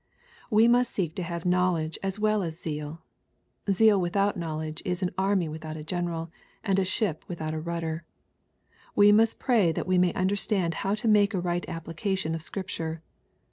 We 0.49 0.67
must 0.67 0.95
seek 0.95 1.15
to 1.17 1.21
have 1.21 1.45
knowledge 1.45 1.95
as 2.01 2.17
well 2.19 2.41
as 2.41 2.59
zeaL 2.59 3.03
Zeal 3.69 4.01
without 4.01 4.35
knowledge 4.35 4.81
is 4.83 5.03
an 5.03 5.11
army 5.15 5.47
without 5.47 5.77
a 5.77 5.83
general, 5.83 6.31
and 6.63 6.79
a 6.79 6.83
ship 6.83 7.23
without 7.27 7.53
a 7.53 7.59
rudder. 7.59 8.03
We 8.95 9.11
must 9.11 9.37
pray 9.37 9.71
that 9.73 9.85
we 9.85 9.99
may 9.99 10.11
understand 10.15 10.73
how 10.81 10.95
to 10.95 11.07
make 11.07 11.35
a 11.35 11.39
right 11.39 11.69
application 11.69 12.33
of 12.33 12.41
Scripture. 12.41 13.03